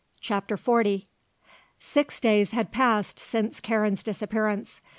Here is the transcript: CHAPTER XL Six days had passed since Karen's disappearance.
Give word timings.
CHAPTER 0.19 0.57
XL 0.57 1.05
Six 1.77 2.19
days 2.19 2.53
had 2.53 2.71
passed 2.71 3.19
since 3.19 3.59
Karen's 3.59 4.01
disappearance. 4.01 4.81